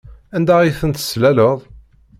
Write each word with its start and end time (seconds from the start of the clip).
Anda 0.35 0.53
ay 0.59 0.71
tent-teslaleḍ? 0.79 1.59